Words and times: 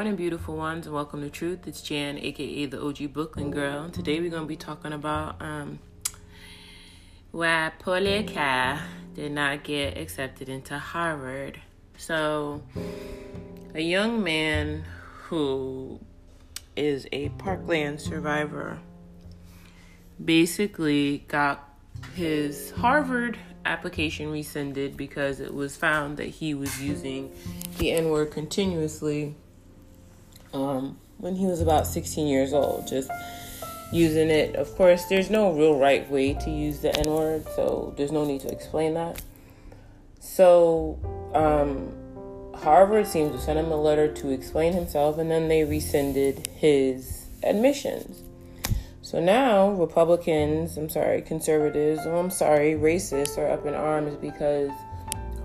morning, 0.00 0.16
beautiful 0.16 0.56
ones, 0.56 0.86
and 0.86 0.94
welcome 0.94 1.20
to 1.20 1.28
Truth. 1.28 1.68
It's 1.68 1.82
Jan, 1.82 2.16
aka 2.16 2.64
the 2.64 2.82
OG 2.82 3.12
Brooklyn 3.12 3.50
Girl. 3.50 3.90
Today 3.90 4.18
we're 4.18 4.30
to 4.30 4.46
be 4.46 4.56
talking 4.56 4.94
about 4.94 5.36
um, 5.42 5.78
why 7.32 7.70
Car 7.78 8.80
did 9.14 9.32
not 9.32 9.62
get 9.62 9.98
accepted 9.98 10.48
into 10.48 10.78
Harvard. 10.78 11.60
So, 11.98 12.62
a 13.74 13.82
young 13.82 14.24
man 14.24 14.86
who 15.24 16.00
is 16.76 17.06
a 17.12 17.28
Parkland 17.28 18.00
survivor 18.00 18.78
basically 20.24 21.26
got 21.28 21.68
his 22.14 22.70
Harvard 22.70 23.36
application 23.66 24.30
rescinded 24.30 24.96
because 24.96 25.40
it 25.40 25.52
was 25.52 25.76
found 25.76 26.16
that 26.16 26.28
he 26.28 26.54
was 26.54 26.80
using 26.80 27.30
the 27.76 27.92
N 27.92 28.08
word 28.08 28.30
continuously 28.30 29.34
um, 30.52 30.98
when 31.18 31.36
he 31.36 31.46
was 31.46 31.60
about 31.60 31.86
16 31.86 32.26
years 32.26 32.52
old. 32.52 32.86
Just 32.86 33.10
using 33.92 34.30
it. 34.30 34.54
Of 34.56 34.74
course, 34.76 35.04
there's 35.06 35.30
no 35.30 35.52
real 35.52 35.78
right 35.78 36.08
way 36.10 36.34
to 36.34 36.50
use 36.50 36.80
the 36.80 36.96
N 36.98 37.10
word, 37.10 37.44
so 37.56 37.94
there's 37.96 38.12
no 38.12 38.24
need 38.24 38.40
to 38.42 38.48
explain 38.48 38.94
that. 38.94 39.22
So, 40.20 40.98
um, 41.34 41.92
Harvard 42.60 43.06
seems 43.06 43.32
to 43.32 43.40
send 43.40 43.58
him 43.58 43.72
a 43.72 43.80
letter 43.80 44.12
to 44.12 44.30
explain 44.30 44.72
himself, 44.72 45.18
and 45.18 45.30
then 45.30 45.48
they 45.48 45.64
rescinded 45.64 46.46
his 46.48 47.26
admissions. 47.42 48.22
So 49.02 49.18
now 49.18 49.70
Republicans, 49.70 50.76
I'm 50.76 50.88
sorry, 50.88 51.22
conservatives, 51.22 52.02
oh, 52.04 52.16
I'm 52.16 52.30
sorry, 52.30 52.74
racists 52.74 53.38
are 53.38 53.50
up 53.50 53.66
in 53.66 53.74
arms 53.74 54.14
because 54.16 54.70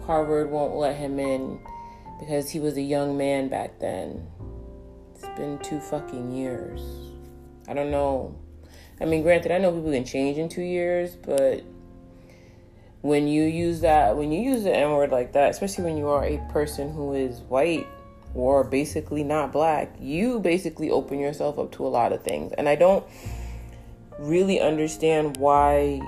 Harvard 0.05 0.51
won't 0.51 0.75
let 0.75 0.97
him 0.97 1.19
in 1.19 1.59
because 2.19 2.49
he 2.49 2.59
was 2.59 2.77
a 2.77 2.81
young 2.81 3.17
man 3.17 3.47
back 3.47 3.79
then. 3.79 4.27
It's 5.25 5.39
been 5.39 5.57
two 5.57 5.79
fucking 5.79 6.31
years. 6.31 6.81
I 7.67 7.73
don't 7.73 7.89
know. 7.89 8.35
I 9.01 9.05
mean, 9.05 9.23
granted, 9.23 9.51
I 9.51 9.57
know 9.57 9.71
people 9.71 9.91
can 9.91 10.05
change 10.05 10.37
in 10.37 10.49
two 10.49 10.61
years, 10.61 11.15
but 11.15 11.63
when 13.01 13.27
you 13.27 13.43
use 13.43 13.81
that, 13.81 14.15
when 14.15 14.31
you 14.31 14.39
use 14.39 14.63
the 14.63 14.75
N 14.75 14.91
word 14.91 15.09
like 15.09 15.33
that, 15.33 15.49
especially 15.49 15.83
when 15.85 15.97
you 15.97 16.09
are 16.09 16.23
a 16.23 16.37
person 16.51 16.93
who 16.93 17.13
is 17.13 17.39
white 17.39 17.87
or 18.35 18.63
basically 18.63 19.23
not 19.23 19.51
black, 19.51 19.95
you 19.99 20.39
basically 20.39 20.91
open 20.91 21.17
yourself 21.17 21.57
up 21.57 21.71
to 21.71 21.87
a 21.87 21.89
lot 21.89 22.13
of 22.13 22.21
things. 22.21 22.53
And 22.55 22.69
I 22.69 22.75
don't 22.75 23.03
really 24.19 24.61
understand 24.61 25.37
why 25.37 26.01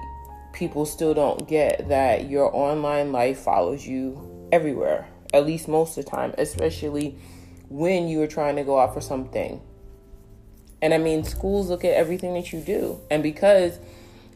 people 0.53 0.85
still 0.85 1.15
don't 1.15 1.47
get 1.47 1.89
that 1.89 2.29
your 2.29 2.55
online 2.55 3.11
life 3.11 3.39
follows 3.39 3.87
you 3.87 4.47
everywhere, 4.51 5.07
at 5.33 5.47
least 5.47 5.67
most 5.67 5.97
of 5.97 6.05
the 6.05 6.11
time, 6.11 6.35
especially 6.37 7.17
when 7.69 8.07
you 8.07 8.21
are 8.21 8.27
trying 8.27 8.55
to 8.55 8.63
go 8.63 8.79
out 8.79 8.93
for 8.93 9.01
something. 9.01 9.61
And 10.81 10.93
I 10.93 10.97
mean, 10.97 11.23
schools 11.23 11.69
look 11.69 11.83
at 11.83 11.93
everything 11.93 12.33
that 12.35 12.53
you 12.53 12.61
do. 12.61 13.01
And 13.09 13.23
because 13.23 13.79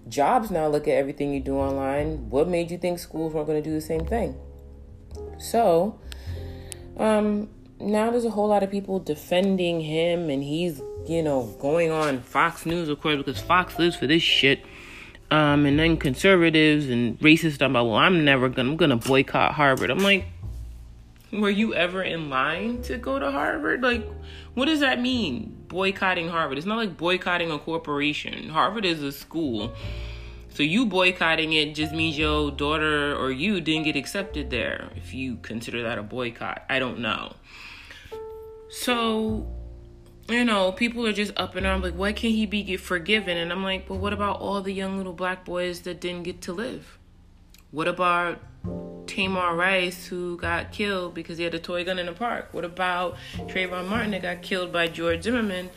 jobs 0.09 0.49
now 0.49 0.67
look 0.67 0.87
at 0.87 0.95
everything 0.95 1.33
you 1.33 1.39
do 1.39 1.55
online, 1.55 2.29
what 2.29 2.47
made 2.47 2.71
you 2.71 2.77
think 2.77 2.99
schools 2.99 3.33
weren't 3.33 3.47
going 3.47 3.61
to 3.61 3.69
do 3.69 3.73
the 3.73 3.81
same 3.81 4.05
thing? 4.05 4.35
So, 5.37 5.99
um, 6.97 7.49
now 7.79 8.11
there's 8.11 8.25
a 8.25 8.31
whole 8.31 8.47
lot 8.47 8.63
of 8.63 8.71
people 8.71 8.99
defending 8.99 9.81
him, 9.81 10.29
and 10.29 10.43
he's 10.43 10.81
you 11.07 11.23
know, 11.23 11.55
going 11.59 11.91
on 11.91 12.21
Fox 12.21 12.65
News, 12.65 12.89
of 12.89 13.01
course, 13.01 13.17
because 13.17 13.39
Fox 13.39 13.79
lives 13.79 13.95
for 13.95 14.07
this 14.07 14.21
shit. 14.21 14.63
Um, 15.29 15.65
and 15.65 15.79
then 15.79 15.95
conservatives 15.95 16.89
and 16.89 17.17
racists 17.19 17.57
talking 17.57 17.71
about, 17.71 17.85
well, 17.85 17.95
I'm 17.95 18.25
never 18.25 18.49
gonna, 18.49 18.71
I'm 18.71 18.77
gonna 18.77 18.97
boycott 18.97 19.53
Harvard. 19.53 19.89
I'm 19.89 19.99
like, 19.99 20.25
were 21.31 21.49
you 21.49 21.73
ever 21.73 22.03
in 22.03 22.29
line 22.29 22.81
to 22.83 22.97
go 22.97 23.19
to 23.19 23.31
Harvard? 23.31 23.81
Like, 23.81 24.05
what 24.53 24.65
does 24.65 24.81
that 24.81 24.99
mean? 24.99 25.63
Boycotting 25.67 26.29
Harvard. 26.29 26.57
It's 26.57 26.67
not 26.67 26.77
like 26.77 26.97
boycotting 26.97 27.51
a 27.51 27.59
corporation. 27.59 28.49
Harvard 28.49 28.85
is 28.85 29.01
a 29.01 29.11
school. 29.11 29.73
So 30.49 30.63
you 30.63 30.85
boycotting 30.85 31.53
it 31.53 31.73
just 31.73 31.93
means 31.93 32.17
your 32.17 32.51
daughter 32.51 33.15
or 33.15 33.31
you 33.31 33.61
didn't 33.61 33.83
get 33.83 33.95
accepted 33.95 34.49
there. 34.49 34.89
If 34.95 35.13
you 35.13 35.37
consider 35.37 35.83
that 35.83 35.97
a 35.97 36.03
boycott, 36.03 36.65
I 36.69 36.79
don't 36.79 36.99
know. 36.99 37.33
So 38.69 39.47
you 40.29 40.45
know, 40.45 40.71
people 40.71 41.05
are 41.05 41.13
just 41.13 41.33
up 41.37 41.55
and 41.55 41.63
down 41.63 41.81
like, 41.81 41.93
why 41.93 42.13
can't 42.13 42.33
he 42.33 42.45
be 42.45 42.77
forgiven? 42.77 43.37
And 43.37 43.51
I'm 43.51 43.63
like, 43.63 43.87
but 43.87 43.95
what 43.95 44.13
about 44.13 44.39
all 44.39 44.61
the 44.61 44.73
young 44.73 44.97
little 44.97 45.13
black 45.13 45.43
boys 45.43 45.81
that 45.81 45.99
didn't 45.99 46.23
get 46.23 46.41
to 46.43 46.53
live? 46.53 46.97
What 47.71 47.87
about 47.87 48.39
Tamir 48.63 49.57
Rice 49.57 50.07
who 50.07 50.37
got 50.37 50.71
killed 50.71 51.13
because 51.13 51.37
he 51.37 51.43
had 51.43 51.53
a 51.53 51.59
toy 51.59 51.83
gun 51.83 51.99
in 51.99 52.05
the 52.05 52.13
park? 52.13 52.49
What 52.53 52.63
about 52.63 53.17
Trayvon 53.47 53.87
Martin 53.87 54.11
that 54.11 54.21
got 54.21 54.41
killed 54.41 54.71
by 54.71 54.87
George 54.87 55.23
Zimmerman 55.23 55.69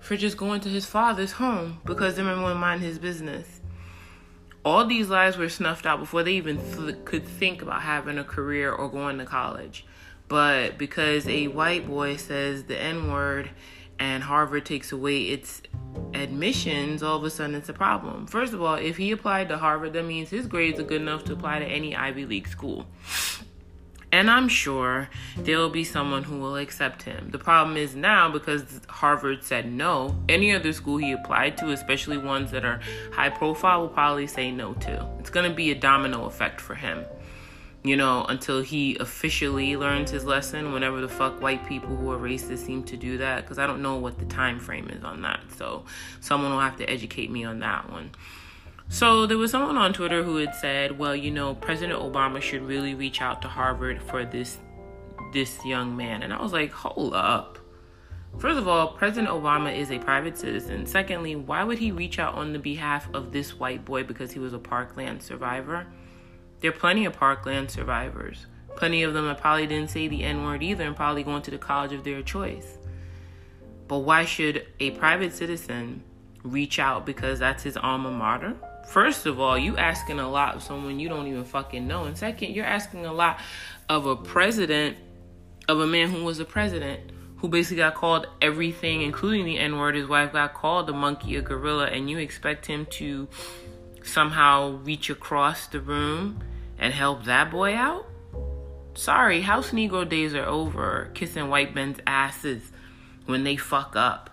for 0.00 0.16
just 0.16 0.36
going 0.36 0.60
to 0.62 0.68
his 0.68 0.86
father's 0.86 1.32
home 1.32 1.80
because 1.84 2.16
Zimmerman 2.16 2.42
wouldn't 2.42 2.60
mind 2.60 2.82
his 2.82 2.98
business? 2.98 3.60
All 4.64 4.84
these 4.84 5.08
lives 5.08 5.36
were 5.36 5.48
snuffed 5.48 5.86
out 5.86 6.00
before 6.00 6.22
they 6.22 6.32
even 6.32 6.58
th- 6.58 7.04
could 7.04 7.24
think 7.24 7.62
about 7.62 7.82
having 7.82 8.18
a 8.18 8.24
career 8.24 8.72
or 8.72 8.90
going 8.90 9.18
to 9.18 9.24
college. 9.24 9.86
But 10.28 10.76
because 10.78 11.26
a 11.26 11.48
white 11.48 11.88
boy 11.88 12.16
says 12.16 12.64
the 12.64 12.80
N 12.80 13.10
word 13.10 13.50
and 14.00 14.22
Harvard 14.22 14.64
takes 14.64 14.92
away 14.92 15.24
its 15.24 15.60
admissions, 16.14 17.02
all 17.02 17.18
of 17.18 17.24
a 17.24 17.30
sudden 17.30 17.54
it's 17.54 17.68
a 17.68 17.74
problem. 17.74 18.26
First 18.26 18.54
of 18.54 18.62
all, 18.62 18.74
if 18.74 18.96
he 18.96 19.12
applied 19.12 19.50
to 19.50 19.58
Harvard, 19.58 19.92
that 19.92 20.06
means 20.06 20.30
his 20.30 20.46
grades 20.46 20.80
are 20.80 20.84
good 20.84 21.02
enough 21.02 21.24
to 21.24 21.34
apply 21.34 21.58
to 21.58 21.66
any 21.66 21.94
Ivy 21.94 22.24
League 22.24 22.48
school. 22.48 22.86
And 24.12 24.28
I'm 24.28 24.48
sure 24.48 25.08
there 25.36 25.58
will 25.58 25.70
be 25.70 25.84
someone 25.84 26.24
who 26.24 26.40
will 26.40 26.56
accept 26.56 27.02
him. 27.02 27.28
The 27.30 27.38
problem 27.38 27.76
is 27.76 27.94
now 27.94 28.28
because 28.28 28.80
Harvard 28.88 29.44
said 29.44 29.70
no, 29.70 30.16
any 30.28 30.52
other 30.52 30.72
school 30.72 30.96
he 30.96 31.12
applied 31.12 31.56
to, 31.58 31.70
especially 31.70 32.18
ones 32.18 32.50
that 32.50 32.64
are 32.64 32.80
high 33.12 33.28
profile, 33.28 33.82
will 33.82 33.88
probably 33.88 34.26
say 34.26 34.50
no 34.50 34.72
to. 34.74 35.08
It's 35.20 35.30
going 35.30 35.48
to 35.48 35.54
be 35.54 35.70
a 35.70 35.76
domino 35.76 36.24
effect 36.24 36.60
for 36.60 36.74
him 36.74 37.04
you 37.82 37.96
know, 37.96 38.24
until 38.28 38.60
he 38.60 38.96
officially 38.98 39.76
learns 39.76 40.10
his 40.10 40.24
lesson. 40.24 40.72
Whenever 40.72 41.00
the 41.00 41.08
fuck 41.08 41.40
white 41.40 41.66
people 41.66 41.96
who 41.96 42.10
are 42.10 42.18
racist 42.18 42.58
seem 42.58 42.84
to 42.84 42.96
do 42.96 43.18
that, 43.18 43.42
because 43.42 43.58
I 43.58 43.66
don't 43.66 43.80
know 43.80 43.96
what 43.96 44.18
the 44.18 44.26
time 44.26 44.60
frame 44.60 44.90
is 44.90 45.02
on 45.02 45.22
that. 45.22 45.40
So 45.56 45.84
someone 46.20 46.52
will 46.52 46.60
have 46.60 46.76
to 46.76 46.90
educate 46.90 47.30
me 47.30 47.44
on 47.44 47.60
that 47.60 47.90
one. 47.90 48.10
So 48.88 49.24
there 49.26 49.38
was 49.38 49.52
someone 49.52 49.76
on 49.76 49.92
Twitter 49.92 50.22
who 50.22 50.36
had 50.36 50.54
said, 50.54 50.98
"Well, 50.98 51.14
you 51.14 51.30
know, 51.30 51.54
President 51.54 51.98
Obama 51.98 52.42
should 52.42 52.62
really 52.62 52.94
reach 52.94 53.22
out 53.22 53.40
to 53.42 53.48
Harvard 53.48 54.02
for 54.02 54.24
this 54.24 54.58
this 55.32 55.64
young 55.64 55.96
man." 55.96 56.22
And 56.22 56.32
I 56.32 56.42
was 56.42 56.52
like, 56.52 56.72
"Hold 56.72 57.14
up." 57.14 57.58
First 58.38 58.58
of 58.58 58.68
all, 58.68 58.88
President 58.88 59.32
Obama 59.32 59.74
is 59.76 59.90
a 59.90 59.98
private 59.98 60.36
citizen. 60.36 60.86
Secondly, 60.86 61.36
why 61.36 61.64
would 61.64 61.78
he 61.78 61.92
reach 61.92 62.18
out 62.18 62.34
on 62.34 62.52
the 62.52 62.58
behalf 62.58 63.08
of 63.14 63.32
this 63.32 63.58
white 63.58 63.84
boy 63.84 64.02
because 64.02 64.32
he 64.32 64.38
was 64.38 64.52
a 64.52 64.58
Parkland 64.58 65.22
survivor? 65.22 65.86
There 66.60 66.70
are 66.70 66.74
plenty 66.74 67.06
of 67.06 67.14
Parkland 67.14 67.70
survivors. 67.70 68.46
Plenty 68.76 69.02
of 69.02 69.14
them 69.14 69.34
probably 69.36 69.66
didn't 69.66 69.90
say 69.90 70.08
the 70.08 70.22
N 70.22 70.44
word 70.44 70.62
either 70.62 70.84
and 70.84 70.94
probably 70.94 71.22
going 71.22 71.42
to 71.42 71.50
the 71.50 71.58
college 71.58 71.92
of 71.92 72.04
their 72.04 72.22
choice. 72.22 72.78
But 73.88 73.98
why 74.00 74.24
should 74.24 74.66
a 74.78 74.92
private 74.92 75.32
citizen 75.32 76.04
reach 76.42 76.78
out 76.78 77.06
because 77.06 77.38
that's 77.38 77.62
his 77.62 77.76
alma 77.76 78.10
mater? 78.10 78.56
First 78.88 79.26
of 79.26 79.40
all, 79.40 79.58
you 79.58 79.76
asking 79.76 80.20
a 80.20 80.28
lot 80.28 80.54
of 80.54 80.62
someone 80.62 81.00
you 81.00 81.08
don't 81.08 81.26
even 81.26 81.44
fucking 81.44 81.86
know. 81.86 82.04
And 82.04 82.16
second, 82.16 82.54
you're 82.54 82.66
asking 82.66 83.06
a 83.06 83.12
lot 83.12 83.38
of 83.88 84.06
a 84.06 84.16
president, 84.16 84.96
of 85.68 85.80
a 85.80 85.86
man 85.86 86.10
who 86.10 86.24
was 86.24 86.40
a 86.40 86.44
president, 86.44 87.12
who 87.36 87.48
basically 87.48 87.78
got 87.78 87.94
called 87.94 88.26
everything, 88.42 89.02
including 89.02 89.46
the 89.46 89.58
N 89.58 89.78
word. 89.78 89.94
His 89.94 90.06
wife 90.06 90.32
got 90.32 90.54
called 90.54 90.90
a 90.90 90.92
monkey, 90.92 91.36
a 91.36 91.42
gorilla, 91.42 91.86
and 91.86 92.10
you 92.10 92.18
expect 92.18 92.66
him 92.66 92.86
to 92.90 93.28
somehow 94.02 94.78
reach 94.82 95.08
across 95.10 95.66
the 95.66 95.80
room 95.80 96.42
and 96.80 96.92
help 96.92 97.24
that 97.26 97.52
boy 97.52 97.74
out? 97.74 98.06
Sorry, 98.94 99.42
house 99.42 99.70
Negro 99.70 100.08
days 100.08 100.34
are 100.34 100.44
over. 100.44 101.10
Kissing 101.14 101.48
white 101.48 101.74
men's 101.74 101.98
asses 102.06 102.72
when 103.26 103.44
they 103.44 103.56
fuck 103.56 103.94
up. 103.94 104.30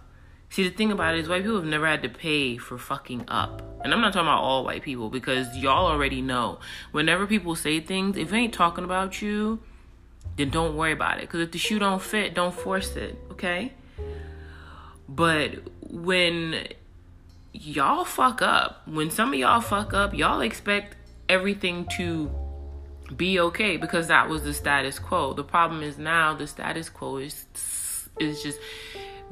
See, 0.50 0.68
the 0.68 0.74
thing 0.74 0.92
about 0.92 1.16
it 1.16 1.20
is, 1.20 1.30
white 1.30 1.44
people 1.44 1.58
have 1.58 1.66
never 1.66 1.86
had 1.86 2.02
to 2.04 2.10
pay 2.10 2.58
for 2.58 2.78
fucking 2.78 3.26
up. 3.28 3.62
And 3.84 3.94
I'm 3.94 4.00
not 4.00 4.14
talking 4.14 4.28
about 4.28 4.42
all 4.42 4.64
white 4.64 4.82
people 4.82 5.10
because 5.10 5.56
y'all 5.58 5.86
already 5.86 6.22
know. 6.22 6.60
Whenever 6.92 7.28
people 7.28 7.54
say 7.56 7.82
things, 7.82 8.18
if 8.18 8.32
they 8.32 8.38
ain't 8.38 8.54
talking 8.54 8.86
about 8.86 9.22
you, 9.22 9.60
then 10.38 10.50
don't 10.50 10.76
worry 10.76 10.94
about 10.94 11.18
it. 11.18 11.22
Because 11.22 11.42
if 11.42 11.52
the 11.52 11.58
shoe 11.58 11.80
don't 11.80 12.02
fit, 12.02 12.34
don't 12.34 12.56
force 12.56 12.96
it, 12.96 13.20
okay? 13.32 13.74
But 15.10 15.60
when 15.82 16.68
y'all 17.52 18.06
fuck 18.06 18.42
up, 18.42 18.88
when 18.88 19.12
some 19.12 19.34
of 19.34 19.40
y'all 19.40 19.62
fuck 19.62 19.94
up, 19.94 20.14
y'all 20.14 20.40
expect 20.40 20.96
everything 21.30 21.86
to 21.98 22.30
be 23.16 23.40
okay 23.40 23.78
because 23.78 24.08
that 24.08 24.28
was 24.30 24.44
the 24.44 24.54
status 24.54 25.00
quo. 25.00 25.34
The 25.34 25.44
problem 25.44 25.82
is 25.82 25.98
now 25.98 26.34
the 26.34 26.48
status 26.48 26.90
quo 26.90 27.18
is 27.18 27.46
is 28.20 28.42
just 28.42 28.60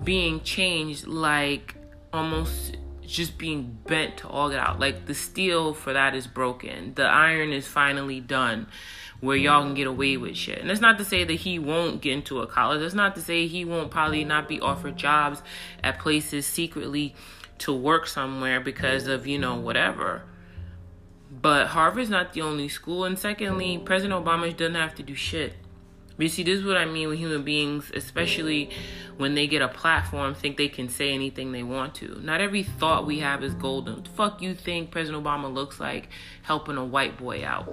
being 0.04 0.42
changed 0.42 1.08
like 1.08 1.76
almost 2.14 2.78
just 3.06 3.38
being 3.38 3.78
bent 3.86 4.18
to 4.18 4.28
all 4.28 4.50
get 4.50 4.60
out. 4.60 4.80
Like 4.80 5.06
the 5.06 5.14
steel 5.14 5.74
for 5.74 5.94
that 5.94 6.16
is 6.16 6.28
broken. 6.28 6.94
The 6.96 7.04
iron 7.04 7.52
is 7.52 7.68
finally 7.68 8.20
done. 8.20 8.68
where 9.22 9.38
y'all 9.38 9.64
can 9.64 9.74
get 9.74 9.88
away 9.88 10.18
with 10.18 10.36
shit. 10.36 10.60
And 10.60 10.70
that's 10.70 10.82
not 10.82 10.98
to 10.98 11.06
say 11.06 11.24
that 11.24 11.34
he 11.34 11.58
won't 11.60 12.02
get 12.02 12.14
into 12.14 12.42
a 12.42 12.48
college. 12.48 12.82
That's 12.82 12.94
not 12.94 13.16
to 13.16 13.22
say 13.22 13.48
he 13.48 13.66
won't 13.66 13.92
probably 13.92 14.24
not 14.24 14.48
be 14.48 14.60
offered 14.60 14.98
jobs 14.98 15.42
at 15.84 16.00
places 16.00 16.46
secretly 16.46 17.16
to 17.60 17.74
work 17.74 18.08
somewhere 18.08 18.60
because 18.60 19.08
of, 19.08 19.26
you 19.26 19.40
know, 19.40 19.56
whatever. 19.56 20.24
But 21.42 21.68
Harvard's 21.68 22.10
not 22.10 22.34
the 22.34 22.42
only 22.42 22.68
school. 22.70 23.04
And 23.04 23.18
secondly, 23.18 23.78
President 23.78 24.24
Obama 24.24 24.56
doesn't 24.56 24.76
have 24.76 24.96
to 24.96 25.04
do 25.04 25.16
shit. 25.16 25.54
But 26.18 26.24
you 26.24 26.30
see, 26.30 26.44
this 26.44 26.60
is 26.60 26.66
what 26.66 26.78
I 26.78 26.86
mean 26.86 27.10
with 27.10 27.20
human 27.20 27.44
beings, 27.44 27.92
especially 27.94 28.70
when 29.18 29.36
they 29.36 29.48
get 29.48 29.62
a 29.62 29.68
platform, 29.68 30.34
think 30.34 30.56
they 30.56 30.70
can 30.70 30.88
say 30.88 31.14
anything 31.14 31.52
they 31.52 31.64
want 31.64 31.94
to. 31.96 32.20
Not 32.24 32.40
every 32.40 32.64
thought 32.64 33.06
we 33.06 33.20
have 33.20 33.44
is 33.44 33.54
golden. 33.54 34.04
Fuck 34.04 34.42
you 34.42 34.56
think 34.56 34.92
President 34.92 35.22
Obama 35.24 35.54
looks 35.54 35.80
like 35.80 36.10
helping 36.44 36.78
a 36.78 36.86
white 36.86 37.18
boy 37.18 37.46
out? 37.46 37.70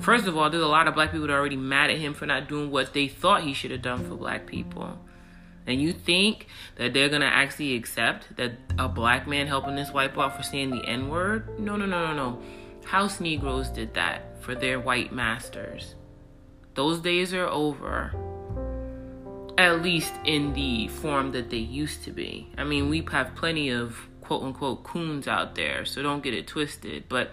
First 0.00 0.28
of 0.28 0.36
all, 0.36 0.48
there's 0.48 0.62
a 0.62 0.68
lot 0.68 0.86
of 0.86 0.94
black 0.94 1.10
people 1.10 1.26
that 1.26 1.32
are 1.32 1.38
already 1.38 1.56
mad 1.56 1.90
at 1.90 1.98
him 1.98 2.14
for 2.14 2.24
not 2.24 2.48
doing 2.48 2.70
what 2.70 2.92
they 2.92 3.08
thought 3.08 3.42
he 3.42 3.52
should 3.52 3.72
have 3.72 3.82
done 3.82 4.08
for 4.08 4.14
black 4.14 4.46
people. 4.46 4.98
And 5.66 5.80
you 5.80 5.92
think 5.92 6.46
that 6.76 6.92
they're 6.92 7.08
gonna 7.08 7.26
actually 7.26 7.74
accept 7.74 8.36
that 8.36 8.52
a 8.78 8.88
black 8.88 9.26
man 9.26 9.46
helping 9.48 9.74
this 9.74 9.90
white 9.90 10.14
boy 10.14 10.28
for 10.28 10.42
saying 10.42 10.70
the 10.70 10.84
N 10.84 11.08
word? 11.08 11.58
No, 11.58 11.76
no, 11.76 11.86
no, 11.86 12.06
no, 12.06 12.14
no. 12.14 12.42
House 12.84 13.20
Negroes 13.20 13.68
did 13.68 13.94
that 13.94 14.42
for 14.42 14.54
their 14.54 14.80
white 14.80 15.12
masters. 15.12 15.94
Those 16.74 17.00
days 17.00 17.32
are 17.32 17.46
over. 17.46 18.12
At 19.58 19.82
least 19.82 20.12
in 20.24 20.52
the 20.54 20.88
form 20.88 21.32
that 21.32 21.50
they 21.50 21.58
used 21.58 22.04
to 22.04 22.10
be. 22.10 22.50
I 22.56 22.64
mean, 22.64 22.88
we 22.88 23.04
have 23.10 23.34
plenty 23.34 23.70
of 23.70 23.96
quote 24.20 24.42
unquote 24.42 24.82
coons 24.82 25.28
out 25.28 25.54
there, 25.54 25.84
so 25.84 26.02
don't 26.02 26.22
get 26.22 26.34
it 26.34 26.46
twisted. 26.46 27.04
But 27.08 27.32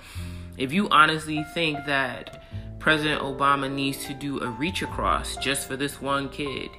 if 0.57 0.73
you 0.73 0.89
honestly 0.89 1.45
think 1.53 1.85
that 1.85 2.43
President 2.79 3.21
Obama 3.21 3.71
needs 3.71 4.05
to 4.05 4.13
do 4.13 4.41
a 4.41 4.49
reach 4.49 4.81
across 4.81 5.37
just 5.37 5.67
for 5.67 5.77
this 5.77 6.01
one 6.01 6.29
kid, 6.29 6.69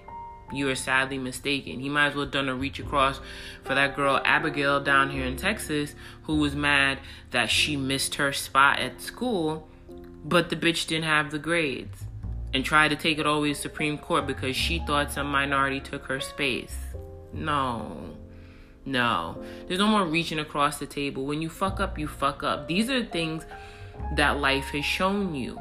you 0.52 0.69
are 0.69 0.75
sadly 0.75 1.19
mistaken. 1.19 1.81
He 1.81 1.88
might 1.88 2.08
as 2.08 2.14
well 2.14 2.25
have 2.25 2.32
done 2.32 2.49
a 2.49 2.55
reach 2.55 2.79
across 2.79 3.20
for 3.62 3.75
that 3.75 3.97
girl 3.97 4.20
Abigail 4.25 4.81
down 4.81 5.11
here 5.11 5.25
in 5.25 5.37
Texas 5.37 5.94
who 6.25 6.37
was 6.37 6.55
mad 6.55 6.99
that 7.31 7.50
she 7.50 7.76
missed 7.76 8.17
her 8.17 8.32
spot 8.32 8.79
at 8.79 9.00
school, 9.00 9.69
but 10.25 10.50
the 10.50 10.56
bitch 10.56 10.87
didn't 10.87 11.05
have 11.05 11.31
the 11.31 11.38
grades 11.38 12.05
and 12.52 12.64
tried 12.64 12.88
to 12.88 12.97
take 12.97 13.19
it 13.19 13.26
all 13.26 13.37
the 13.37 13.43
way 13.43 13.55
to 13.55 13.55
Supreme 13.55 13.99
Court 13.99 14.26
because 14.26 14.56
she 14.56 14.81
thought 14.81 15.12
some 15.12 15.31
minority 15.31 15.81
took 15.81 16.05
her 16.06 16.20
space. 16.20 16.76
No. 17.32 18.17
No. 18.85 19.43
There's 19.67 19.79
no 19.79 19.87
more 19.87 20.05
reaching 20.05 20.38
across 20.38 20.79
the 20.79 20.87
table. 20.87 21.26
When 21.26 21.43
you 21.43 21.49
fuck 21.49 21.81
up, 21.81 21.99
you 21.99 22.08
fuck 22.08 22.43
up. 22.43 22.67
These 22.67 22.91
are 22.91 23.05
things 23.05 23.44
that 24.17 24.38
life 24.38 24.67
has 24.67 24.85
shown 24.85 25.35
you. 25.35 25.61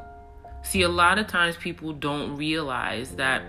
See, 0.62 0.82
a 0.82 0.88
lot 0.88 1.18
of 1.18 1.26
times 1.26 1.56
people 1.56 1.92
don't 1.92 2.36
realize 2.36 3.12
that 3.12 3.42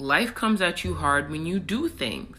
life 0.00 0.34
comes 0.34 0.60
at 0.60 0.84
you 0.84 0.94
hard 0.94 1.30
when 1.30 1.46
you 1.46 1.60
do 1.60 1.88
things, 1.88 2.38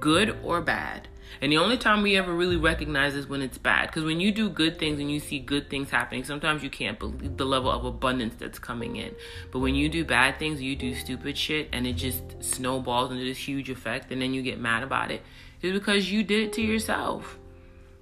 good 0.00 0.36
or 0.42 0.60
bad. 0.60 1.08
And 1.40 1.52
the 1.52 1.58
only 1.58 1.76
time 1.76 2.02
we 2.02 2.16
ever 2.16 2.34
really 2.34 2.56
recognize 2.56 3.14
is 3.14 3.26
when 3.26 3.42
it's 3.42 3.58
bad. 3.58 3.88
Because 3.88 4.02
when 4.02 4.18
you 4.18 4.32
do 4.32 4.48
good 4.48 4.78
things 4.78 4.98
and 4.98 5.10
you 5.10 5.20
see 5.20 5.38
good 5.38 5.70
things 5.70 5.90
happening, 5.90 6.24
sometimes 6.24 6.64
you 6.64 6.70
can't 6.70 6.98
believe 6.98 7.36
the 7.36 7.44
level 7.44 7.70
of 7.70 7.84
abundance 7.84 8.34
that's 8.38 8.58
coming 8.58 8.96
in. 8.96 9.14
But 9.52 9.60
when 9.60 9.74
you 9.74 9.88
do 9.88 10.04
bad 10.04 10.38
things, 10.38 10.60
you 10.60 10.74
do 10.74 10.94
stupid 10.94 11.36
shit, 11.38 11.68
and 11.72 11.86
it 11.86 11.92
just 11.92 12.42
snowballs 12.42 13.12
into 13.12 13.24
this 13.24 13.38
huge 13.38 13.70
effect, 13.70 14.10
and 14.10 14.20
then 14.20 14.34
you 14.34 14.42
get 14.42 14.58
mad 14.58 14.82
about 14.82 15.10
it, 15.10 15.22
it's 15.60 15.78
because 15.78 16.10
you 16.10 16.24
did 16.24 16.48
it 16.48 16.52
to 16.54 16.62
yourself. 16.62 17.38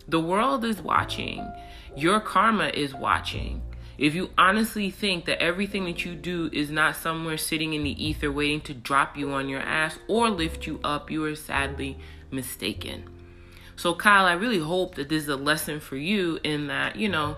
The 0.09 0.21
world 0.21 0.65
is 0.65 0.81
watching, 0.81 1.47
your 1.97 2.21
karma 2.21 2.69
is 2.69 2.95
watching. 2.95 3.61
If 3.99 4.15
you 4.15 4.31
honestly 4.37 4.91
think 4.91 5.25
that 5.25 5.43
everything 5.43 5.85
that 5.87 6.05
you 6.05 6.15
do 6.15 6.51
is 6.53 6.71
not 6.71 6.97
somewhere 6.97 7.39
sitting 7.39 7.73
in 7.73 7.83
the 7.83 8.05
ether 8.05 8.31
waiting 8.31 8.61
to 8.63 8.75
drop 8.75 9.17
you 9.17 9.33
on 9.33 9.49
your 9.49 9.61
ass 9.61 9.99
or 10.07 10.29
lift 10.29 10.67
you 10.67 10.81
up, 10.85 11.11
you 11.11 11.25
are 11.25 11.35
sadly 11.35 11.99
mistaken. 12.31 13.09
So, 13.77 13.95
Kyle, 13.95 14.27
I 14.27 14.35
really 14.35 14.59
hope 14.59 14.95
that 14.97 15.09
this 15.09 15.23
is 15.23 15.29
a 15.29 15.37
lesson 15.37 15.81
for 15.81 15.97
you 15.97 16.39
in 16.45 16.67
that, 16.67 16.97
you 16.97 17.09
know, 17.09 17.37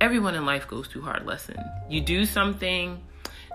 everyone 0.00 0.34
in 0.34 0.46
life 0.46 0.66
goes 0.66 0.86
through 0.86 1.02
hard 1.02 1.26
lessons. 1.26 1.60
You 1.88 2.00
do 2.00 2.24
something, 2.24 3.02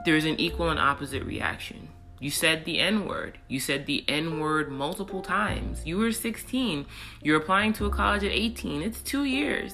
there's 0.05 0.25
an 0.25 0.39
equal 0.39 0.69
and 0.69 0.79
opposite 0.79 1.23
reaction. 1.23 1.89
You 2.19 2.29
said 2.29 2.65
the 2.65 2.79
N 2.79 3.05
word. 3.05 3.38
You 3.47 3.59
said 3.59 3.85
the 3.85 4.05
N 4.07 4.39
word 4.39 4.71
multiple 4.71 5.21
times. 5.21 5.85
You 5.85 5.97
were 5.97 6.11
16. 6.11 6.85
You're 7.21 7.38
applying 7.38 7.73
to 7.73 7.85
a 7.85 7.89
college 7.89 8.23
at 8.23 8.31
18. 8.31 8.81
It's 8.81 9.01
two 9.01 9.25
years. 9.25 9.73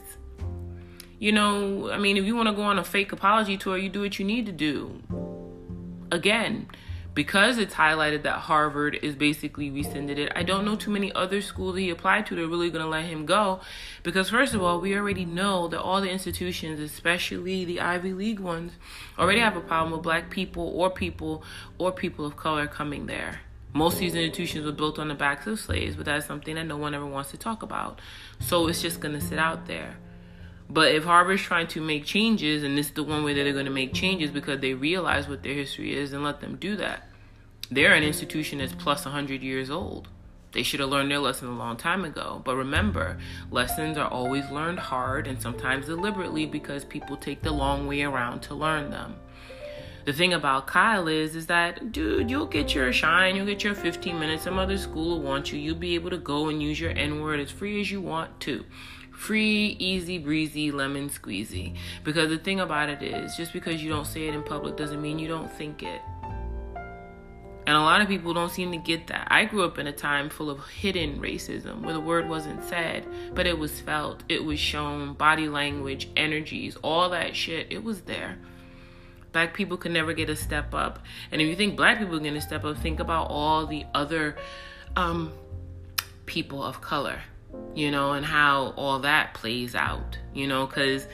You 1.19 1.33
know, 1.33 1.91
I 1.91 1.97
mean, 1.97 2.15
if 2.15 2.23
you 2.23 2.33
want 2.33 2.47
to 2.47 2.55
go 2.55 2.61
on 2.61 2.79
a 2.79 2.83
fake 2.83 3.11
apology 3.11 3.57
tour, 3.57 3.77
you 3.77 3.89
do 3.89 4.01
what 4.01 4.19
you 4.19 4.25
need 4.25 4.45
to 4.45 4.53
do. 4.53 5.03
Again, 6.11 6.67
because 7.13 7.57
it's 7.57 7.73
highlighted 7.73 8.23
that 8.23 8.37
Harvard 8.37 8.97
is 9.01 9.15
basically 9.15 9.69
rescinded 9.69 10.17
it, 10.17 10.31
I 10.33 10.43
don't 10.43 10.63
know 10.63 10.77
too 10.77 10.91
many 10.91 11.11
other 11.11 11.41
schools 11.41 11.77
he 11.77 11.89
applied 11.89 12.25
to 12.27 12.35
that 12.35 12.41
are 12.41 12.47
really 12.47 12.69
going 12.69 12.85
to 12.85 12.89
let 12.89 13.03
him 13.03 13.25
go. 13.25 13.59
Because, 14.01 14.29
first 14.29 14.53
of 14.53 14.63
all, 14.63 14.79
we 14.79 14.95
already 14.95 15.25
know 15.25 15.67
that 15.67 15.81
all 15.81 15.99
the 15.99 16.09
institutions, 16.09 16.79
especially 16.79 17.65
the 17.65 17.81
Ivy 17.81 18.13
League 18.13 18.39
ones, 18.39 18.71
already 19.17 19.41
have 19.41 19.57
a 19.57 19.61
problem 19.61 19.91
with 19.91 20.01
black 20.01 20.29
people 20.29 20.71
or 20.73 20.89
people 20.89 21.43
or 21.77 21.91
people 21.91 22.25
of 22.25 22.37
color 22.37 22.65
coming 22.65 23.07
there. 23.07 23.41
Most 23.73 23.95
of 23.95 23.99
these 23.99 24.15
institutions 24.15 24.65
were 24.65 24.71
built 24.71 24.97
on 24.97 25.09
the 25.09 25.15
backs 25.15 25.45
of 25.47 25.59
slaves, 25.59 25.97
but 25.97 26.05
that's 26.05 26.25
something 26.25 26.55
that 26.55 26.65
no 26.65 26.77
one 26.77 26.95
ever 26.95 27.05
wants 27.05 27.31
to 27.31 27.37
talk 27.37 27.61
about. 27.61 27.99
So 28.39 28.67
it's 28.67 28.81
just 28.81 29.01
going 29.01 29.19
to 29.19 29.21
sit 29.21 29.37
out 29.37 29.67
there. 29.67 29.97
But 30.69 30.93
if 30.93 31.03
Harvard's 31.03 31.41
trying 31.41 31.67
to 31.67 31.81
make 31.81 32.05
changes, 32.05 32.63
and 32.63 32.77
this 32.77 32.87
is 32.87 32.93
the 32.93 33.03
one 33.03 33.23
way 33.23 33.33
that 33.33 33.43
they're 33.43 33.53
going 33.53 33.65
to 33.65 33.71
make 33.71 33.93
changes 33.93 34.29
because 34.29 34.59
they 34.59 34.73
realize 34.73 35.27
what 35.27 35.41
their 35.41 35.55
history 35.55 35.97
is, 35.97 36.13
and 36.13 36.23
let 36.23 36.41
them 36.41 36.57
do 36.57 36.75
that. 36.75 37.09
They're 37.71 37.93
an 37.93 38.03
institution 38.03 38.59
that's 38.59 38.73
plus 38.73 39.05
100 39.05 39.41
years 39.41 39.69
old. 39.69 40.09
They 40.51 40.63
should 40.63 40.79
have 40.79 40.89
learned 40.89 41.11
their 41.11 41.19
lesson 41.19 41.47
a 41.47 41.57
long 41.57 41.77
time 41.77 42.03
ago. 42.03 42.41
But 42.43 42.55
remember, 42.55 43.17
lessons 43.51 43.97
are 43.97 44.09
always 44.09 44.49
learned 44.49 44.79
hard 44.79 45.27
and 45.27 45.41
sometimes 45.41 45.85
deliberately 45.85 46.45
because 46.45 46.83
people 46.83 47.17
take 47.17 47.41
the 47.41 47.51
long 47.51 47.87
way 47.87 48.01
around 48.01 48.41
to 48.43 48.55
learn 48.55 48.89
them. 48.89 49.15
The 50.05 50.13
thing 50.13 50.33
about 50.33 50.65
Kyle 50.65 51.07
is, 51.07 51.35
is 51.35 51.45
that, 51.47 51.91
dude, 51.91 52.31
you'll 52.31 52.47
get 52.47 52.73
your 52.73 52.91
shine, 52.91 53.35
you'll 53.35 53.45
get 53.45 53.63
your 53.63 53.75
15 53.75 54.19
minutes. 54.19 54.43
Some 54.43 54.57
other 54.57 54.77
school 54.77 55.19
will 55.19 55.21
want 55.21 55.51
you. 55.51 55.59
You'll 55.59 55.75
be 55.75 55.93
able 55.93 56.09
to 56.09 56.17
go 56.17 56.49
and 56.49 56.63
use 56.63 56.79
your 56.79 56.91
N 56.91 57.21
word 57.21 57.39
as 57.39 57.51
free 57.51 57.79
as 57.79 57.91
you 57.91 58.01
want 58.01 58.39
to. 58.41 58.65
Free, 59.19 59.75
easy, 59.79 60.17
breezy, 60.17 60.71
lemon 60.71 61.09
squeezy. 61.09 61.75
Because 62.05 62.29
the 62.29 62.37
thing 62.37 62.61
about 62.61 62.87
it 62.87 63.03
is, 63.03 63.35
just 63.35 63.51
because 63.51 63.83
you 63.83 63.89
don't 63.89 64.07
say 64.07 64.29
it 64.29 64.33
in 64.33 64.41
public 64.43 64.77
doesn't 64.77 65.01
mean 65.01 65.19
you 65.19 65.27
don't 65.27 65.51
think 65.51 65.83
it. 65.83 66.01
And 67.67 67.75
a 67.75 67.81
lot 67.81 67.99
of 67.99 68.07
people 68.07 68.33
don't 68.33 68.49
seem 68.49 68.71
to 68.71 68.77
get 68.77 69.07
that. 69.07 69.27
I 69.29 69.43
grew 69.43 69.65
up 69.65 69.77
in 69.77 69.87
a 69.87 69.91
time 69.91 70.29
full 70.29 70.49
of 70.49 70.65
hidden 70.69 71.19
racism 71.19 71.81
where 71.81 71.93
the 71.93 71.99
word 71.99 72.29
wasn't 72.29 72.63
said, 72.63 73.05
but 73.35 73.45
it 73.45 73.59
was 73.59 73.81
felt, 73.81 74.23
it 74.29 74.43
was 74.43 74.57
shown, 74.57 75.15
body 75.15 75.49
language, 75.49 76.07
energies, 76.15 76.77
all 76.81 77.09
that 77.09 77.35
shit, 77.35 77.67
it 77.71 77.83
was 77.83 78.01
there. 78.03 78.39
Black 79.33 79.53
people 79.53 79.75
could 79.75 79.91
never 79.91 80.13
get 80.13 80.29
a 80.29 80.35
step 80.35 80.73
up. 80.73 80.99
And 81.29 81.41
if 81.41 81.47
you 81.49 81.57
think 81.57 81.75
black 81.75 81.99
people 81.99 82.15
are 82.15 82.19
going 82.19 82.35
to 82.35 82.41
step 82.41 82.63
up, 82.63 82.77
think 82.77 83.01
about 83.01 83.27
all 83.29 83.67
the 83.67 83.83
other 83.93 84.37
um, 84.95 85.33
people 86.25 86.63
of 86.63 86.79
color, 86.79 87.21
you 87.75 87.91
know, 87.91 88.13
and 88.13 88.25
how 88.25 88.73
all 88.75 88.99
that 88.99 89.33
plays 89.33 89.75
out, 89.75 90.17
you 90.33 90.47
know, 90.47 90.65
because 90.65 91.07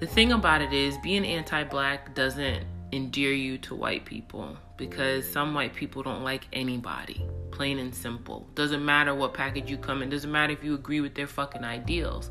the 0.00 0.06
thing 0.06 0.32
about 0.32 0.62
it 0.62 0.72
is 0.72 0.96
being 0.98 1.24
anti 1.24 1.64
black 1.64 2.14
doesn't 2.14 2.64
endear 2.92 3.32
you 3.32 3.58
to 3.58 3.74
white 3.74 4.04
people 4.04 4.56
because 4.76 5.30
some 5.30 5.54
white 5.54 5.74
people 5.74 6.02
don't 6.02 6.22
like 6.22 6.46
anybody. 6.52 7.24
Plain 7.50 7.78
and 7.78 7.94
simple. 7.94 8.46
Doesn't 8.54 8.84
matter 8.84 9.14
what 9.14 9.34
package 9.34 9.70
you 9.70 9.76
come 9.76 10.02
in, 10.02 10.10
doesn't 10.10 10.30
matter 10.30 10.52
if 10.52 10.64
you 10.64 10.74
agree 10.74 11.00
with 11.00 11.14
their 11.14 11.26
fucking 11.26 11.64
ideals. 11.64 12.30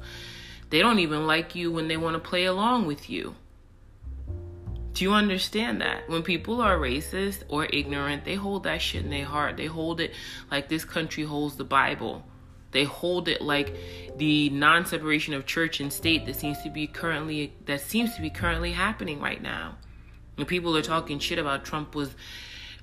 They 0.69 0.79
don't 0.79 0.99
even 0.99 1.27
like 1.27 1.55
you 1.55 1.71
when 1.71 1.87
they 1.87 1.97
want 1.97 2.15
to 2.15 2.29
play 2.29 2.45
along 2.45 2.87
with 2.87 3.09
you. 3.09 3.35
Do 4.93 5.03
you 5.03 5.13
understand 5.13 5.81
that? 5.81 6.07
When 6.07 6.21
people 6.21 6.61
are 6.61 6.77
racist 6.77 7.43
or 7.49 7.65
ignorant, 7.65 8.25
they 8.25 8.35
hold 8.35 8.63
that 8.63 8.81
shit 8.81 9.03
in 9.03 9.09
their 9.09 9.25
heart. 9.25 9.57
They 9.57 9.65
hold 9.65 9.99
it 9.99 10.13
like 10.51 10.69
this 10.69 10.85
country 10.85 11.23
holds 11.23 11.55
the 11.55 11.63
Bible. 11.63 12.23
They 12.73 12.83
hold 12.83 13.27
it 13.27 13.41
like 13.41 13.75
the 14.17 14.49
non-separation 14.49 15.33
of 15.33 15.45
church 15.45 15.79
and 15.79 15.91
state 15.91 16.25
that 16.25 16.35
seems 16.35 16.61
to 16.63 16.69
be 16.69 16.87
currently 16.87 17.53
that 17.65 17.81
seems 17.81 18.15
to 18.15 18.21
be 18.21 18.29
currently 18.29 18.73
happening 18.73 19.19
right 19.19 19.41
now. 19.41 19.75
And 20.37 20.47
people 20.47 20.75
are 20.75 20.81
talking 20.81 21.19
shit 21.19 21.39
about 21.39 21.63
Trump 21.63 21.95
was 21.95 22.15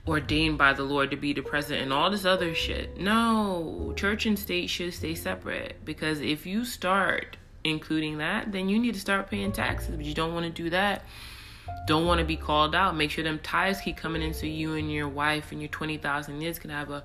ordained 0.07 0.57
by 0.57 0.73
the 0.73 0.83
Lord 0.83 1.11
to 1.11 1.17
be 1.17 1.33
the 1.33 1.43
president 1.43 1.83
and 1.83 1.93
all 1.93 2.11
this 2.11 2.25
other 2.25 2.55
shit. 2.55 2.99
No, 2.99 3.93
church 3.97 4.27
and 4.27 4.39
state 4.39 4.71
should 4.71 4.95
stay 4.95 5.15
separate 5.15 5.85
because 5.85 6.21
if 6.21 6.47
you 6.47 6.65
start 6.65 7.37
including 7.65 8.19
that, 8.19 8.53
then 8.53 8.69
you 8.69 8.79
need 8.79 8.95
to 8.95 9.01
start 9.01 9.31
paying 9.31 9.53
taxes. 9.53 9.95
But 9.97 10.05
you 10.05 10.15
don't 10.15 10.35
want 10.35 10.47
to 10.47 10.63
do 10.63 10.71
that. 10.71 11.05
Don't 11.87 12.07
want 12.07 12.19
to 12.19 12.25
be 12.25 12.37
called 12.37 12.75
out. 12.75 12.97
Make 12.97 13.11
sure 13.11 13.25
them 13.25 13.41
tithes 13.43 13.81
keep 13.81 13.97
coming 13.97 14.23
in 14.23 14.35
so 14.35 14.47
you 14.47 14.75
and 14.75 14.91
your 14.91 15.09
wife 15.09 15.53
and 15.53 15.61
your 15.61 15.69
20,000 15.69 16.41
kids 16.41 16.59
can 16.59 16.71
have 16.71 16.91
a 16.91 17.05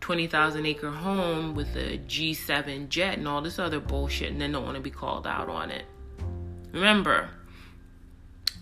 20,000 0.00 0.66
acre 0.66 0.90
home 0.90 1.54
with 1.54 1.76
a 1.76 1.98
G7 1.98 2.88
jet 2.88 3.18
and 3.18 3.28
all 3.28 3.42
this 3.42 3.58
other 3.58 3.80
bullshit 3.80 4.32
and 4.32 4.40
then 4.40 4.52
don't 4.52 4.64
want 4.64 4.76
to 4.76 4.82
be 4.82 4.90
called 4.90 5.26
out 5.26 5.48
on 5.48 5.70
it. 5.70 5.84
Remember, 6.72 7.30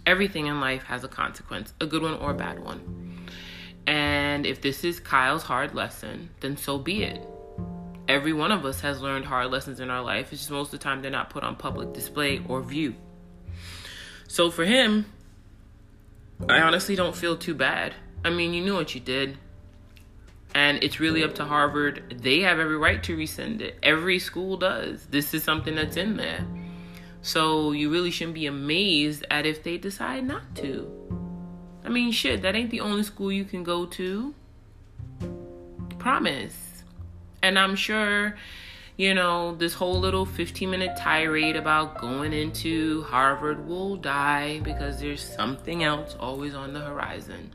Everything 0.08 0.46
in 0.46 0.58
life 0.58 0.84
has 0.84 1.04
a 1.04 1.08
consequence, 1.08 1.74
a 1.82 1.86
good 1.86 2.00
one 2.00 2.14
or 2.14 2.30
a 2.30 2.34
bad 2.34 2.64
one. 2.64 3.26
And 3.86 4.46
if 4.46 4.62
this 4.62 4.82
is 4.82 5.00
Kyle's 5.00 5.42
hard 5.42 5.74
lesson, 5.74 6.30
then 6.40 6.56
so 6.56 6.78
be 6.78 7.02
it. 7.02 7.28
Every 8.08 8.32
one 8.32 8.50
of 8.50 8.64
us 8.64 8.80
has 8.80 9.02
learned 9.02 9.26
hard 9.26 9.50
lessons 9.50 9.80
in 9.80 9.90
our 9.90 10.02
life. 10.02 10.32
It's 10.32 10.40
just 10.40 10.50
most 10.50 10.72
of 10.72 10.80
the 10.80 10.82
time 10.82 11.02
they're 11.02 11.10
not 11.10 11.28
put 11.28 11.44
on 11.44 11.56
public 11.56 11.92
display 11.92 12.40
or 12.48 12.62
view. 12.62 12.94
So 14.28 14.50
for 14.50 14.64
him, 14.64 15.04
I 16.48 16.62
honestly 16.62 16.96
don't 16.96 17.14
feel 17.14 17.36
too 17.36 17.54
bad. 17.54 17.92
I 18.24 18.30
mean, 18.30 18.54
you 18.54 18.64
knew 18.64 18.76
what 18.76 18.94
you 18.94 19.02
did. 19.02 19.36
And 20.54 20.82
it's 20.82 20.98
really 20.98 21.22
up 21.22 21.34
to 21.36 21.44
Harvard. 21.44 22.20
They 22.22 22.40
have 22.40 22.58
every 22.58 22.76
right 22.76 23.02
to 23.04 23.16
rescind 23.16 23.62
it. 23.62 23.78
Every 23.82 24.18
school 24.18 24.56
does. 24.56 25.06
This 25.06 25.34
is 25.34 25.42
something 25.42 25.74
that's 25.74 25.96
in 25.96 26.16
there. 26.16 26.44
So 27.22 27.72
you 27.72 27.90
really 27.90 28.10
shouldn't 28.10 28.34
be 28.34 28.46
amazed 28.46 29.24
at 29.30 29.44
if 29.44 29.62
they 29.62 29.78
decide 29.78 30.24
not 30.24 30.54
to. 30.56 30.90
I 31.84 31.90
mean, 31.90 32.12
shit, 32.12 32.42
that 32.42 32.54
ain't 32.54 32.70
the 32.70 32.80
only 32.80 33.02
school 33.02 33.32
you 33.32 33.44
can 33.44 33.64
go 33.64 33.86
to. 33.86 34.34
Promise. 35.98 36.84
And 37.42 37.58
I'm 37.58 37.76
sure, 37.76 38.36
you 38.96 39.14
know, 39.14 39.54
this 39.54 39.74
whole 39.74 39.98
little 39.98 40.26
15 40.26 40.70
minute 40.70 40.96
tirade 40.96 41.56
about 41.56 41.98
going 41.98 42.32
into 42.32 43.02
Harvard 43.04 43.66
will 43.66 43.96
die 43.96 44.60
because 44.60 45.00
there's 45.00 45.22
something 45.22 45.84
else 45.84 46.16
always 46.18 46.54
on 46.54 46.72
the 46.72 46.80
horizon. 46.80 47.52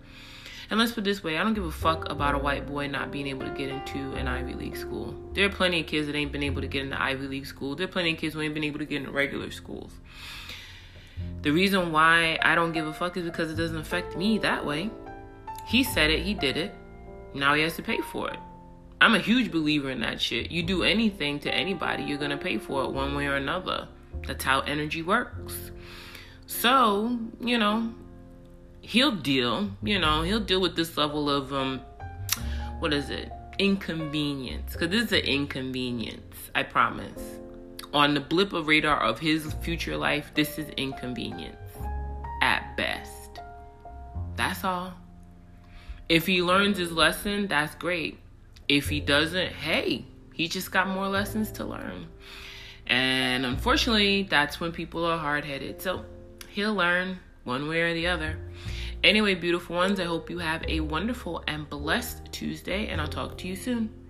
And 0.74 0.80
let's 0.80 0.92
put 0.92 1.03
this 1.03 1.24
way 1.24 1.38
I 1.38 1.44
don't 1.44 1.53
give 1.53 1.65
a 1.65 1.72
fuck 1.72 2.10
about 2.10 2.34
a 2.34 2.39
white 2.39 2.65
boy 2.65 2.88
not 2.88 3.12
being 3.12 3.27
able 3.27 3.46
to 3.46 3.51
get 3.51 3.70
into 3.70 4.13
an 4.13 4.27
Ivy 4.27 4.56
League 4.56 4.75
school. 4.75 5.13
There 5.34 5.46
are 5.46 5.50
plenty 5.50 5.82
of 5.82 5.86
kids 5.86 6.08
that 6.08 6.15
ain't 6.15 6.32
been 6.32 6.42
able 6.42 6.62
to 6.62 6.68
get 6.68 6.84
into 6.84 7.00
Ivy 7.00 7.27
League 7.27 7.46
school. 7.46 7.75
There 7.75 7.86
are 7.86 7.92
plenty 7.92 8.13
of 8.13 8.18
kids 8.18 8.34
who 8.34 8.42
ain't 8.42 8.56
been 8.56 8.63
able 8.63 8.80
to 8.80 8.86
get 8.86 9.01
into 9.01 9.12
regular 9.12 9.51
schools. 9.51 9.92
The 11.44 11.51
reason 11.51 11.92
why 11.92 12.39
I 12.42 12.56
don't 12.56 12.72
give 12.72 12.88
a 12.88 12.94
fuck 12.94 13.15
is 13.18 13.24
because 13.24 13.51
it 13.51 13.56
doesn't 13.56 13.77
affect 13.77 14.18
me 14.18 14.39
that 14.39 14.65
way. 14.65 14.89
He 15.68 15.84
said 15.84 16.10
it, 16.10 16.24
he 16.24 16.34
did 16.34 16.58
it. 16.58 16.74
Now 17.36 17.53
he 17.53 17.62
has 17.62 17.75
to 17.75 17.84
pay 17.84 18.01
for 18.12 18.32
it. 18.32 18.39
I'm 19.00 19.13
a 19.13 19.20
huge 19.20 19.51
believer 19.51 19.92
in 19.92 20.00
that 20.00 20.20
shit. 20.20 20.50
You 20.50 20.63
do 20.63 20.82
anything 20.82 21.39
to 21.42 21.53
anybody, 21.53 22.01
you're 22.01 22.18
gonna 22.18 22.36
pay 22.36 22.58
for 22.58 22.84
it 22.86 22.89
one 22.89 23.13
way 23.13 23.27
or 23.27 23.36
another. 23.36 23.89
That's 24.25 24.44
how 24.44 24.62
energy 24.62 25.03
works. 25.03 25.70
So, 26.48 27.20
you 27.39 27.60
know, 27.60 27.94
he'll 28.84 29.16
deal, 29.16 29.72
you 29.82 29.98
know, 29.98 30.22
he'll 30.22 30.40
deal 30.40 30.62
with 30.62 30.75
this 30.75 30.96
level 30.98 31.30
of 31.30 31.54
um 31.54 31.82
what 32.80 32.94
is 32.94 33.10
it? 33.10 33.32
Inconvenience. 33.58 34.75
Cuz 34.75 34.90
this 34.90 35.06
is 35.06 35.12
an 35.13 35.20
inconvenience, 35.20 36.52
I 36.54 36.63
promise. 36.63 37.40
On 37.94 38.13
the 38.13 38.20
blip 38.20 38.54
of 38.54 38.68
radar 38.68 39.00
of 39.02 39.20
his 39.20 39.54
future 39.62 39.98
life, 39.98 40.32
this 40.34 40.58
is 40.58 40.68
inconvenience 40.78 41.56
at 42.42 42.75
best. 42.75 43.40
That's 44.36 44.63
all. 44.63 44.94
If 46.10 46.28
he 46.28 46.42
learns 46.42 46.78
his 46.78 46.92
lesson, 46.92 47.48
that's 47.48 47.75
great. 47.75 48.20
If 48.68 48.90
he 48.90 49.00
doesn't, 49.00 49.54
hey, 49.54 50.06
he 50.34 50.48
just 50.48 50.72
got 50.72 50.88
more 50.88 51.08
lessons 51.08 51.52
to 51.54 51.63
learn. 51.63 52.08
And 52.88 53.46
unfortunately, 53.46 54.24
that's 54.24 54.60
when 54.60 54.72
people 54.72 55.06
are 55.06 55.18
hard 55.18 55.46
headed. 55.46 55.82
So 55.82 56.04
he'll 56.50 56.74
learn 56.74 57.20
one 57.44 57.68
way 57.68 57.82
or 57.82 57.94
the 57.94 58.08
other. 58.08 58.38
Anyway, 59.04 59.36
beautiful 59.36 59.76
ones, 59.76 60.00
I 60.00 60.06
hope 60.06 60.30
you 60.30 60.40
have 60.40 60.64
a 60.68 60.80
wonderful 60.80 61.44
and 61.48 61.70
blessed 61.70 62.32
Tuesday, 62.32 62.88
and 62.88 63.02
I'll 63.02 63.08
talk 63.08 63.38
to 63.40 63.48
you 63.50 63.56
soon. 63.56 64.03